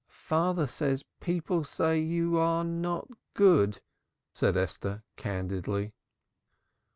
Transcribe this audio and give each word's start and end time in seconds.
"Father 0.31 0.65
says 0.65 1.05
people 1.19 1.63
say 1.63 1.99
you 1.99 2.35
are 2.39 2.63
not 2.63 3.07
good," 3.35 3.81
said 4.33 4.57
Esther 4.57 5.03
candidly. 5.15 5.93